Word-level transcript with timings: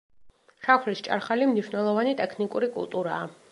შაქრის 0.67 1.01
ჭარხალი 1.09 1.51
მნიშვნელოვანი 1.53 2.17
ტექნიკური 2.25 2.73
კულტურაა. 2.79 3.33